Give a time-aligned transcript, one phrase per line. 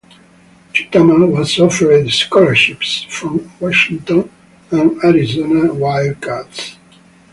[0.73, 4.31] Tuitama was offered scholarship's from Washington
[4.71, 6.75] and Arizona Wildcats.